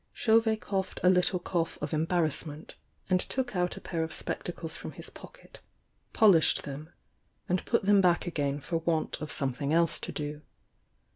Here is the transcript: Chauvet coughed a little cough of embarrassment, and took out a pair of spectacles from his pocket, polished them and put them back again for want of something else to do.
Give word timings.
Chauvet 0.13 0.59
coughed 0.59 0.99
a 1.03 1.11
little 1.11 1.37
cough 1.37 1.77
of 1.79 1.93
embarrassment, 1.93 2.73
and 3.07 3.19
took 3.19 3.55
out 3.55 3.77
a 3.77 3.81
pair 3.81 4.01
of 4.01 4.11
spectacles 4.11 4.75
from 4.75 4.93
his 4.93 5.11
pocket, 5.11 5.59
polished 6.11 6.63
them 6.63 6.89
and 7.47 7.63
put 7.65 7.83
them 7.85 8.01
back 8.01 8.25
again 8.25 8.59
for 8.59 8.77
want 8.77 9.21
of 9.21 9.31
something 9.31 9.71
else 9.71 9.99
to 9.99 10.11
do. 10.11 10.41